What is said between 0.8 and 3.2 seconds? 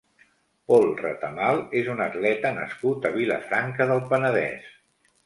Retamal és un atleta nascut a